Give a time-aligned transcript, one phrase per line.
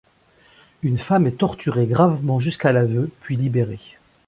[0.81, 3.97] Une femme est torturée gravement jusqu'à l'aveu puis libérée.